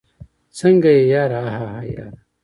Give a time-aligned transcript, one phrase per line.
[0.57, 2.17] څنګه يې ياره؟ هههه ياره